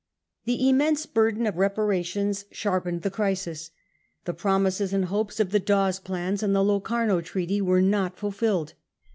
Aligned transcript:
The 0.45 0.67
immense 0.67 1.05
burden 1.05 1.45
of 1.45 1.57
reparations 1.57 2.45
sharpened 2.49 3.03
the 3.03 3.11
crisis. 3.11 3.69
The 4.25 4.33
promises 4.33 4.93
and 4.93 5.05
iiopes 5.05 5.39
of 5.39 5.51
the 5.51 5.59
Dawes 5.59 5.99
Plan 5.99 6.39
and 6.41 6.55
the 6.55 6.63
Locarno 6.63 7.21
Treaty 7.21 7.61
were 7.61 7.83
not 7.83 8.17
fulfilled. 8.17 8.73